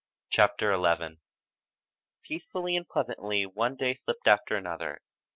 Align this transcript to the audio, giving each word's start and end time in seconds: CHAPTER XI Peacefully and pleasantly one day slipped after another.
CHAPTER 0.31 0.75
XI 0.81 1.19
Peacefully 2.23 2.75
and 2.75 2.89
pleasantly 2.89 3.45
one 3.45 3.75
day 3.75 3.93
slipped 3.93 4.27
after 4.27 4.55
another. 4.55 4.99